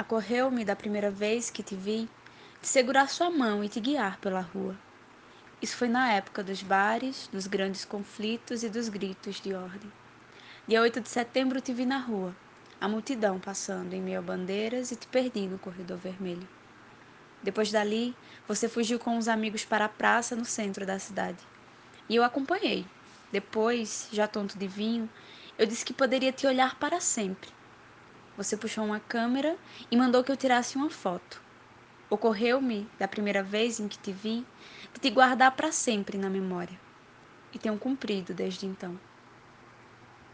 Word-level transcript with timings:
Ocorreu-me 0.00 0.64
da 0.64 0.74
primeira 0.74 1.10
vez 1.10 1.50
que 1.50 1.62
te 1.62 1.76
vi, 1.76 2.08
de 2.62 2.66
segurar 2.66 3.06
sua 3.10 3.28
mão 3.30 3.62
e 3.62 3.68
te 3.68 3.78
guiar 3.80 4.18
pela 4.18 4.40
rua. 4.40 4.74
Isso 5.60 5.76
foi 5.76 5.88
na 5.88 6.10
época 6.14 6.42
dos 6.42 6.62
bares, 6.62 7.28
dos 7.30 7.46
grandes 7.46 7.84
conflitos 7.84 8.62
e 8.62 8.70
dos 8.70 8.88
gritos 8.88 9.40
de 9.42 9.52
ordem. 9.52 9.92
Dia 10.66 10.80
8 10.80 11.02
de 11.02 11.08
setembro 11.10 11.60
te 11.60 11.74
vi 11.74 11.84
na 11.84 11.98
rua, 11.98 12.34
a 12.80 12.88
multidão 12.88 13.38
passando 13.38 13.92
em 13.92 14.00
meio 14.00 14.20
a 14.20 14.22
bandeiras 14.22 14.90
e 14.90 14.96
te 14.96 15.06
perdi 15.06 15.46
no 15.46 15.58
corredor 15.58 15.98
vermelho. 15.98 16.48
Depois 17.42 17.70
dali, 17.70 18.14
você 18.48 18.70
fugiu 18.70 18.98
com 18.98 19.18
os 19.18 19.28
amigos 19.28 19.66
para 19.66 19.84
a 19.84 19.88
praça 19.88 20.34
no 20.34 20.46
centro 20.46 20.86
da 20.86 20.98
cidade. 20.98 21.44
E 22.08 22.16
eu 22.16 22.24
acompanhei. 22.24 22.86
Depois, 23.30 24.08
já 24.10 24.26
tonto 24.26 24.58
de 24.58 24.66
vinho, 24.66 25.10
eu 25.58 25.66
disse 25.66 25.84
que 25.84 25.92
poderia 25.92 26.32
te 26.32 26.46
olhar 26.46 26.78
para 26.78 27.00
sempre. 27.00 27.59
Você 28.40 28.56
puxou 28.56 28.86
uma 28.86 28.98
câmera 28.98 29.54
e 29.90 29.96
mandou 29.98 30.24
que 30.24 30.32
eu 30.32 30.36
tirasse 30.36 30.74
uma 30.74 30.88
foto. 30.88 31.42
Ocorreu-me, 32.08 32.88
da 32.98 33.06
primeira 33.06 33.42
vez 33.42 33.78
em 33.78 33.86
que 33.86 33.98
te 33.98 34.12
vi, 34.12 34.46
de 34.94 34.98
te 34.98 35.10
guardar 35.10 35.54
para 35.54 35.70
sempre 35.70 36.16
na 36.16 36.30
memória. 36.30 36.80
E 37.52 37.58
tenho 37.58 37.78
cumprido 37.78 38.32
desde 38.32 38.64
então. 38.64 38.98